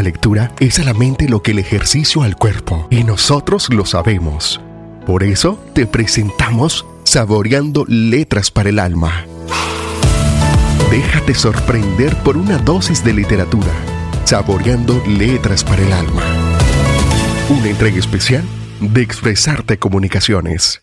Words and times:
la 0.00 0.04
lectura 0.04 0.54
es 0.60 0.78
a 0.78 0.84
la 0.84 0.94
mente 0.94 1.28
lo 1.28 1.42
que 1.42 1.50
el 1.50 1.58
ejercicio 1.58 2.22
al 2.22 2.34
cuerpo, 2.34 2.86
y 2.88 3.04
nosotros 3.04 3.68
lo 3.68 3.84
sabemos. 3.84 4.58
Por 5.04 5.22
eso 5.22 5.62
te 5.74 5.86
presentamos 5.86 6.86
Saboreando 7.04 7.84
Letras 7.86 8.50
para 8.50 8.70
el 8.70 8.78
Alma. 8.78 9.26
Déjate 10.90 11.34
sorprender 11.34 12.16
por 12.22 12.38
una 12.38 12.56
dosis 12.56 13.04
de 13.04 13.12
literatura. 13.12 13.70
Saboreando 14.24 15.02
Letras 15.06 15.62
para 15.64 15.82
el 15.82 15.92
Alma. 15.92 16.22
Una 17.50 17.68
entrega 17.68 17.98
especial 17.98 18.44
de 18.80 19.02
Expresarte 19.02 19.78
Comunicaciones. 19.78 20.80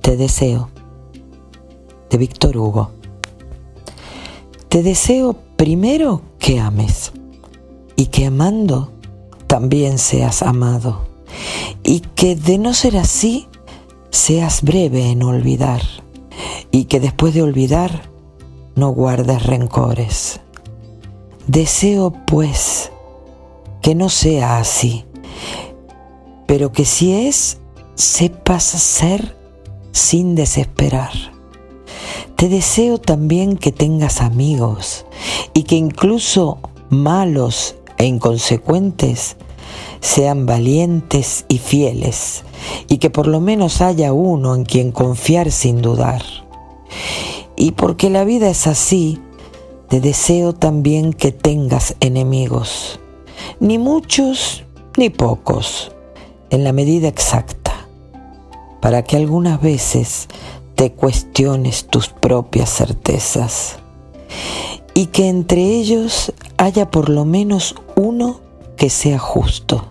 Te 0.00 0.16
deseo. 0.16 0.68
De 2.10 2.18
Víctor 2.18 2.56
Hugo. 2.56 2.90
Te 4.68 4.82
deseo 4.82 5.38
primero 5.56 6.31
que 6.42 6.58
ames 6.58 7.12
y 7.94 8.06
que 8.06 8.26
amando 8.26 8.92
también 9.46 9.96
seas 9.98 10.42
amado. 10.42 11.06
Y 11.84 12.00
que 12.00 12.34
de 12.34 12.58
no 12.58 12.74
ser 12.74 12.96
así 12.96 13.48
seas 14.10 14.62
breve 14.62 15.10
en 15.10 15.22
olvidar. 15.22 15.82
Y 16.72 16.86
que 16.86 16.98
después 16.98 17.32
de 17.32 17.42
olvidar 17.42 18.10
no 18.74 18.90
guardes 18.90 19.46
rencores. 19.46 20.40
Deseo 21.46 22.12
pues 22.26 22.90
que 23.80 23.94
no 23.94 24.08
sea 24.08 24.58
así, 24.58 25.04
pero 26.46 26.72
que 26.72 26.84
si 26.84 27.26
es, 27.26 27.58
sepas 27.94 28.62
ser 28.62 29.36
sin 29.92 30.34
desesperar 30.34 31.31
te 32.42 32.48
deseo 32.48 32.98
también 32.98 33.56
que 33.56 33.70
tengas 33.70 34.20
amigos 34.20 35.06
y 35.54 35.62
que 35.62 35.76
incluso 35.76 36.58
malos 36.90 37.76
e 37.98 38.06
inconsecuentes 38.06 39.36
sean 40.00 40.44
valientes 40.44 41.44
y 41.46 41.58
fieles 41.58 42.42
y 42.88 42.98
que 42.98 43.10
por 43.10 43.28
lo 43.28 43.38
menos 43.40 43.80
haya 43.80 44.12
uno 44.12 44.56
en 44.56 44.64
quien 44.64 44.90
confiar 44.90 45.52
sin 45.52 45.82
dudar. 45.82 46.24
Y 47.54 47.70
porque 47.70 48.10
la 48.10 48.24
vida 48.24 48.50
es 48.50 48.66
así, 48.66 49.20
te 49.88 50.00
deseo 50.00 50.52
también 50.52 51.12
que 51.12 51.30
tengas 51.30 51.94
enemigos, 52.00 52.98
ni 53.60 53.78
muchos 53.78 54.64
ni 54.96 55.10
pocos, 55.10 55.92
en 56.50 56.64
la 56.64 56.72
medida 56.72 57.06
exacta, 57.06 57.86
para 58.80 59.04
que 59.04 59.16
algunas 59.16 59.62
veces 59.62 60.26
te 60.82 60.90
cuestiones 60.90 61.86
tus 61.86 62.08
propias 62.08 62.68
certezas 62.68 63.76
y 64.94 65.06
que 65.06 65.28
entre 65.28 65.64
ellos 65.64 66.32
haya 66.56 66.90
por 66.90 67.08
lo 67.08 67.24
menos 67.24 67.76
uno 67.94 68.40
que 68.76 68.90
sea 68.90 69.20
justo, 69.20 69.84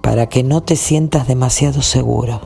para 0.00 0.26
que 0.26 0.42
no 0.42 0.62
te 0.62 0.76
sientas 0.76 1.28
demasiado 1.28 1.82
seguro. 1.82 2.40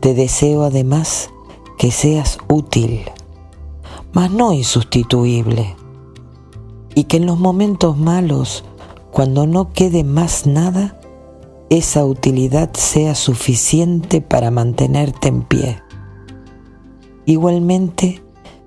Te 0.00 0.12
deseo 0.12 0.64
además 0.64 1.30
que 1.78 1.90
seas 1.90 2.36
útil, 2.46 3.00
mas 4.12 4.30
no 4.30 4.52
insustituible, 4.52 5.76
y 6.94 7.04
que 7.04 7.16
en 7.16 7.24
los 7.24 7.38
momentos 7.38 7.96
malos, 7.96 8.64
cuando 9.12 9.46
no 9.46 9.72
quede 9.72 10.04
más 10.04 10.44
nada, 10.44 11.00
esa 11.70 12.04
utilidad 12.04 12.74
sea 12.74 13.14
suficiente 13.14 14.20
para 14.20 14.50
mantenerte 14.50 15.28
en 15.28 15.40
pie. 15.40 15.85
Igualmente, 17.28 18.22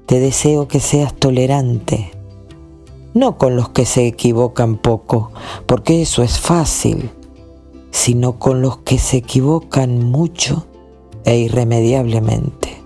te 0.05 0.19
deseo 0.19 0.67
que 0.67 0.81
seas 0.81 1.13
tolerante, 1.13 2.11
no 3.13 3.37
con 3.37 3.55
los 3.55 3.69
que 3.69 3.85
se 3.85 4.05
equivocan 4.05 4.75
poco, 4.75 5.31
porque 5.65 6.01
eso 6.01 6.23
es 6.23 6.41
fácil, 6.41 7.09
sino 7.91 8.37
con 8.37 8.61
los 8.61 8.79
que 8.79 8.97
se 8.99 9.15
equivocan 9.15 10.11
mucho 10.11 10.67
e 11.23 11.37
irremediablemente. 11.37 12.83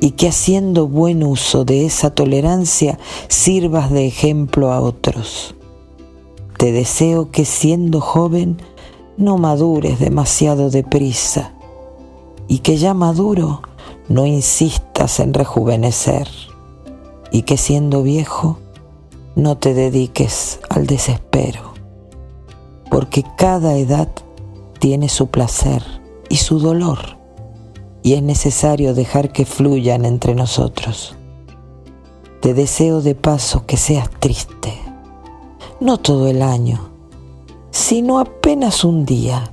Y 0.00 0.10
que 0.10 0.28
haciendo 0.28 0.86
buen 0.86 1.24
uso 1.24 1.64
de 1.64 1.86
esa 1.86 2.14
tolerancia 2.14 2.98
sirvas 3.28 3.90
de 3.90 4.06
ejemplo 4.06 4.70
a 4.70 4.82
otros. 4.82 5.54
Te 6.58 6.72
deseo 6.72 7.30
que 7.30 7.46
siendo 7.46 8.02
joven 8.02 8.58
no 9.16 9.38
madures 9.38 9.98
demasiado 9.98 10.68
deprisa 10.68 11.54
y 12.48 12.58
que 12.58 12.76
ya 12.76 12.92
maduro 12.92 13.62
no 14.08 14.26
insistas 14.26 15.20
en 15.20 15.34
rejuvenecer 15.34 16.28
y 17.30 17.42
que 17.42 17.56
siendo 17.56 18.02
viejo 18.02 18.58
no 19.34 19.56
te 19.56 19.74
dediques 19.74 20.60
al 20.70 20.86
desespero, 20.86 21.74
porque 22.90 23.24
cada 23.36 23.76
edad 23.76 24.08
tiene 24.78 25.08
su 25.08 25.28
placer 25.28 25.82
y 26.28 26.36
su 26.36 26.58
dolor 26.58 27.24
y 28.04 28.12
es 28.12 28.22
necesario 28.22 28.92
dejar 28.92 29.32
que 29.32 29.46
fluyan 29.46 30.04
entre 30.04 30.34
nosotros. 30.34 31.16
Te 32.40 32.52
deseo 32.52 33.00
de 33.00 33.14
paso 33.14 33.64
que 33.64 33.78
seas 33.78 34.10
triste, 34.20 34.74
no 35.80 35.96
todo 35.96 36.28
el 36.28 36.42
año, 36.42 36.90
sino 37.70 38.18
apenas 38.20 38.84
un 38.84 39.06
día, 39.06 39.50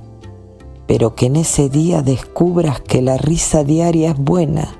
pero 0.86 1.14
que 1.14 1.26
en 1.26 1.36
ese 1.36 1.68
día 1.68 2.02
descubras 2.02 2.80
que 2.80 3.02
la 3.02 3.16
risa 3.16 3.64
diaria 3.64 4.10
es 4.10 4.18
buena, 4.18 4.76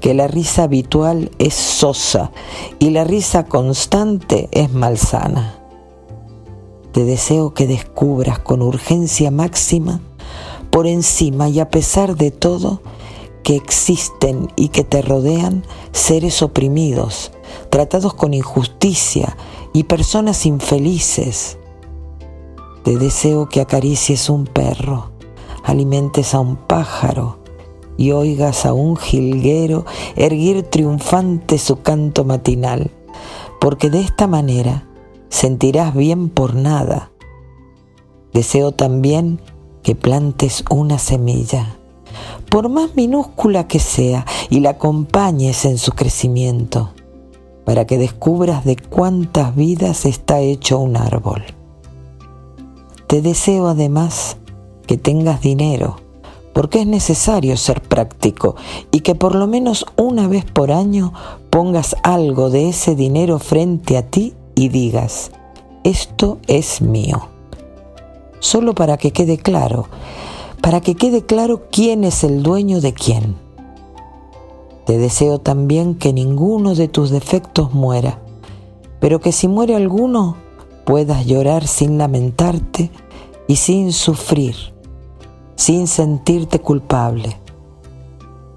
que 0.00 0.14
la 0.14 0.26
risa 0.26 0.64
habitual 0.64 1.30
es 1.38 1.54
sosa 1.54 2.30
y 2.78 2.90
la 2.90 3.04
risa 3.04 3.44
constante 3.44 4.48
es 4.52 4.72
malsana. 4.72 5.58
Te 6.92 7.04
deseo 7.04 7.54
que 7.54 7.66
descubras 7.66 8.38
con 8.38 8.62
urgencia 8.62 9.30
máxima, 9.30 10.00
por 10.70 10.86
encima 10.86 11.48
y 11.48 11.60
a 11.60 11.70
pesar 11.70 12.16
de 12.16 12.30
todo, 12.30 12.82
que 13.42 13.56
existen 13.56 14.48
y 14.56 14.68
que 14.68 14.82
te 14.82 15.02
rodean 15.02 15.64
seres 15.92 16.42
oprimidos, 16.42 17.32
tratados 17.70 18.12
con 18.14 18.34
injusticia 18.34 19.36
y 19.72 19.84
personas 19.84 20.46
infelices 20.46 21.58
te 22.86 22.96
deseo 22.98 23.48
que 23.48 23.60
acaricies 23.60 24.30
un 24.30 24.44
perro, 24.44 25.10
alimentes 25.64 26.36
a 26.36 26.38
un 26.38 26.54
pájaro 26.54 27.40
y 27.96 28.12
oigas 28.12 28.64
a 28.64 28.74
un 28.74 28.96
jilguero 28.96 29.84
erguir 30.14 30.62
triunfante 30.62 31.58
su 31.58 31.82
canto 31.82 32.24
matinal, 32.24 32.92
porque 33.60 33.90
de 33.90 34.02
esta 34.02 34.28
manera 34.28 34.86
sentirás 35.30 35.96
bien 35.96 36.28
por 36.28 36.54
nada. 36.54 37.10
Deseo 38.32 38.70
también 38.70 39.40
que 39.82 39.96
plantes 39.96 40.64
una 40.70 41.00
semilla, 41.00 41.78
por 42.48 42.68
más 42.68 42.94
minúscula 42.94 43.66
que 43.66 43.80
sea, 43.80 44.24
y 44.48 44.60
la 44.60 44.70
acompañes 44.70 45.64
en 45.64 45.78
su 45.78 45.90
crecimiento, 45.90 46.92
para 47.64 47.84
que 47.84 47.98
descubras 47.98 48.64
de 48.64 48.76
cuántas 48.76 49.56
vidas 49.56 50.06
está 50.06 50.38
hecho 50.38 50.78
un 50.78 50.96
árbol. 50.96 51.55
Te 53.16 53.22
deseo 53.22 53.68
además 53.68 54.36
que 54.86 54.98
tengas 54.98 55.40
dinero, 55.40 55.96
porque 56.52 56.80
es 56.80 56.86
necesario 56.86 57.56
ser 57.56 57.80
práctico 57.80 58.56
y 58.92 59.00
que 59.00 59.14
por 59.14 59.34
lo 59.34 59.46
menos 59.46 59.86
una 59.96 60.28
vez 60.28 60.44
por 60.44 60.70
año 60.70 61.14
pongas 61.48 61.96
algo 62.02 62.50
de 62.50 62.68
ese 62.68 62.94
dinero 62.94 63.38
frente 63.38 63.96
a 63.96 64.02
ti 64.02 64.34
y 64.54 64.68
digas, 64.68 65.30
esto 65.82 66.40
es 66.46 66.82
mío. 66.82 67.30
Solo 68.38 68.74
para 68.74 68.98
que 68.98 69.12
quede 69.12 69.38
claro, 69.38 69.88
para 70.60 70.82
que 70.82 70.94
quede 70.94 71.24
claro 71.24 71.62
quién 71.72 72.04
es 72.04 72.22
el 72.22 72.42
dueño 72.42 72.82
de 72.82 72.92
quién. 72.92 73.34
Te 74.84 74.98
deseo 74.98 75.38
también 75.38 75.94
que 75.94 76.12
ninguno 76.12 76.74
de 76.74 76.88
tus 76.88 77.08
defectos 77.08 77.72
muera, 77.72 78.20
pero 79.00 79.20
que 79.22 79.32
si 79.32 79.48
muere 79.48 79.74
alguno, 79.74 80.36
puedas 80.84 81.24
llorar 81.26 81.66
sin 81.66 81.96
lamentarte 81.96 82.90
y 83.48 83.56
sin 83.56 83.92
sufrir, 83.92 84.56
sin 85.54 85.86
sentirte 85.86 86.60
culpable. 86.60 87.38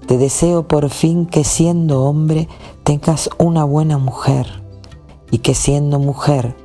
Te 0.06 0.18
deseo 0.18 0.66
por 0.66 0.90
fin 0.90 1.26
que 1.26 1.44
siendo 1.44 2.04
hombre 2.04 2.48
tengas 2.82 3.30
una 3.38 3.64
buena 3.64 3.98
mujer 3.98 4.62
y 5.30 5.38
que 5.38 5.54
siendo 5.54 5.98
mujer 5.98 6.56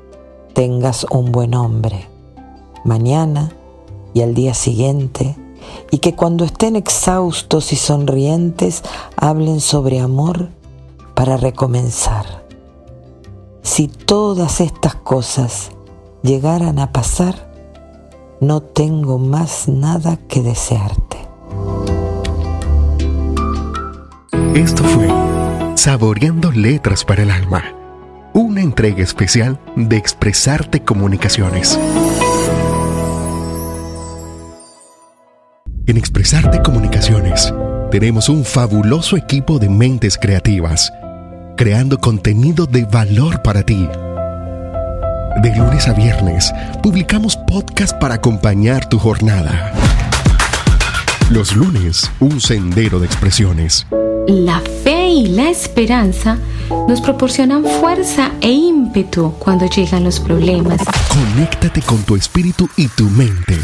tengas 0.54 1.06
un 1.12 1.31
buen 1.31 1.54
hombre. 1.54 2.07
Mañana 2.83 3.51
y 4.13 4.22
al 4.22 4.33
día 4.33 4.54
siguiente 4.54 5.36
y 5.92 6.00
que 6.00 6.16
cuando 6.16 6.45
estén 6.45 6.75
exhaustos 6.75 7.74
y 7.74 7.75
sonrientes 7.75 8.83
hablen 9.18 9.60
sobre 9.60 10.00
amor 10.00 10.50
para 11.13 11.38
recomenzar. 11.38 12.45
Si 13.62 13.88
todas 13.88 14.62
estas 14.62 14.95
cosas 14.95 15.72
llegaran 16.22 16.80
a 16.80 16.92
pasar, 16.92 17.44
no 18.41 18.61
tengo 18.61 19.17
más 19.19 19.67
nada 19.67 20.17
que 20.27 20.41
desearte. 20.41 21.17
Esto 24.53 24.83
fue 24.83 25.07
Saboreando 25.75 26.51
Letras 26.51 27.03
para 27.03 27.23
el 27.23 27.31
Alma. 27.31 27.63
una 28.33 28.61
entrega 28.61 29.01
especial 29.01 29.59
de 29.77 29.95
Expresarte 29.95 30.81
Comunicaciones. 30.83 31.79
En 35.88 35.95
Expresarte 35.95 36.61
Comunicaciones 36.61 37.53
tenemos 37.91 38.27
un 38.27 38.43
fabuloso 38.43 39.15
equipo 39.15 39.57
de 39.57 39.69
mentes 39.69 40.17
creativas, 40.17 40.91
creando 41.55 41.97
contenido 41.99 42.65
de 42.65 42.83
valor 42.83 43.41
para 43.41 43.63
ti. 43.63 43.88
De 45.41 45.53
lunes 45.55 45.87
a 45.87 45.93
viernes 45.93 46.53
publicamos 46.81 47.35
podcast 47.35 47.97
para 47.99 48.15
acompañar 48.15 48.87
tu 48.87 48.97
jornada. 48.97 49.73
Los 51.29 51.55
lunes, 51.55 52.09
un 52.19 52.39
sendero 52.39 52.99
de 52.99 53.05
expresiones. 53.05 53.85
La 54.27 54.61
fe 54.83 55.09
y 55.09 55.27
la 55.27 55.49
esperanza 55.49 56.37
nos 56.87 57.01
proporcionan 57.01 57.65
fuerza 57.65 58.31
e 58.39 58.49
ímpetu 58.49 59.33
cuando 59.37 59.65
llegan 59.67 60.05
los 60.05 60.19
problemas. 60.19 60.79
Conéctate 61.09 61.81
con 61.81 62.01
tu 62.03 62.15
espíritu 62.15 62.69
y 62.77 62.88
tu 62.88 63.09
mente. 63.09 63.59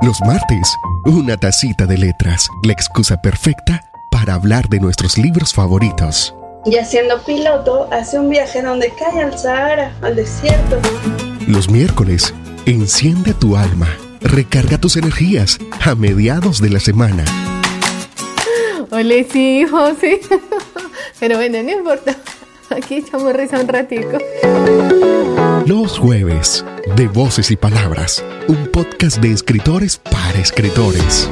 Los 0.00 0.20
martes, 0.22 0.74
una 1.04 1.36
tacita 1.36 1.86
de 1.86 1.98
letras, 1.98 2.48
la 2.64 2.72
excusa 2.72 3.20
perfecta 3.20 3.84
para 4.10 4.34
hablar 4.34 4.68
de 4.68 4.80
nuestros 4.80 5.18
libros 5.18 5.52
favoritos. 5.52 6.34
Y 6.64 6.76
siendo 6.84 7.20
piloto, 7.22 7.88
hace 7.90 8.20
un 8.20 8.30
viaje 8.30 8.62
donde 8.62 8.92
cae 8.96 9.20
al 9.20 9.36
Sahara, 9.36 9.96
al 10.00 10.14
desierto. 10.14 10.78
Los 11.48 11.68
miércoles, 11.68 12.32
enciende 12.66 13.34
tu 13.34 13.56
alma, 13.56 13.88
recarga 14.20 14.78
tus 14.78 14.96
energías 14.96 15.58
a 15.84 15.96
mediados 15.96 16.60
de 16.60 16.70
la 16.70 16.78
semana. 16.78 17.24
Hola, 18.90 19.14
sí, 19.28 19.66
José. 19.68 20.20
Pero 21.20 21.36
bueno, 21.36 21.60
no 21.64 21.70
importa. 21.70 22.16
Aquí 22.70 22.96
echamos 22.96 23.32
risa 23.34 23.58
un 23.58 23.66
ratico. 23.66 24.18
Los 25.66 25.98
jueves, 25.98 26.64
de 26.96 27.08
Voces 27.08 27.50
y 27.50 27.56
Palabras, 27.56 28.24
un 28.46 28.68
podcast 28.68 29.18
de 29.18 29.32
escritores 29.32 29.98
para 29.98 30.38
escritores. 30.38 31.28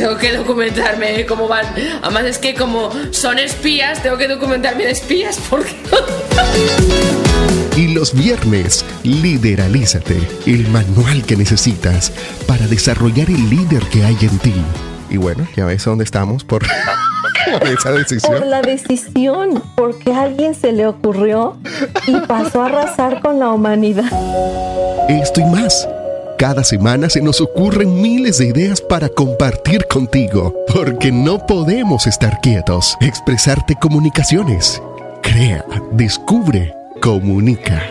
Tengo 0.00 0.16
que 0.16 0.32
documentarme 0.34 1.26
cómo 1.26 1.46
van. 1.46 1.66
Además 2.00 2.24
es 2.24 2.38
que 2.38 2.54
como 2.54 2.90
son 3.10 3.38
espías, 3.38 4.02
tengo 4.02 4.16
que 4.16 4.28
documentarme 4.28 4.86
de 4.86 4.92
espías 4.92 5.38
porque... 5.50 5.76
Y 7.76 7.88
los 7.88 8.14
viernes, 8.14 8.82
Lideralízate, 9.02 10.16
el 10.46 10.66
manual 10.68 11.22
que 11.26 11.36
necesitas 11.36 12.12
para 12.46 12.66
desarrollar 12.66 13.28
el 13.28 13.50
líder 13.50 13.82
que 13.90 14.02
hay 14.02 14.16
en 14.22 14.38
ti. 14.38 14.54
Y 15.10 15.18
bueno, 15.18 15.46
ya 15.54 15.66
ves 15.66 15.84
dónde 15.84 16.04
estamos 16.04 16.44
por 16.44 16.62
esa 17.70 17.92
decisión. 17.92 18.38
Por 18.38 18.46
la 18.46 18.62
decisión, 18.62 19.62
porque 19.74 20.14
a 20.14 20.22
alguien 20.22 20.54
se 20.54 20.72
le 20.72 20.86
ocurrió 20.86 21.58
y 22.06 22.16
pasó 22.20 22.62
a 22.62 22.66
arrasar 22.66 23.20
con 23.20 23.38
la 23.38 23.50
humanidad. 23.50 24.10
Esto 25.10 25.42
y 25.42 25.44
más. 25.44 25.86
Cada 26.40 26.64
semana 26.64 27.10
se 27.10 27.20
nos 27.20 27.38
ocurren 27.42 28.00
miles 28.00 28.38
de 28.38 28.46
ideas 28.46 28.80
para 28.80 29.10
compartir 29.10 29.86
contigo, 29.88 30.54
porque 30.74 31.12
no 31.12 31.38
podemos 31.44 32.06
estar 32.06 32.40
quietos. 32.40 32.96
Expresarte 33.02 33.76
comunicaciones. 33.76 34.80
Crea, 35.20 35.62
descubre, 35.92 36.74
comunica. 37.02 37.82